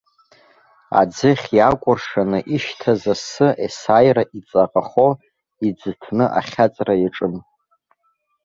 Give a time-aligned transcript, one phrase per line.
[0.99, 5.07] Аӡыхь иаакәыршаны ишьҭаз асы есааира иҵаӷахо,
[5.67, 7.33] иӡыҭны ахьаҵра иаҿын.